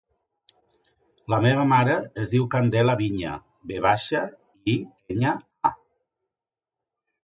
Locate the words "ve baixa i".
3.75-4.79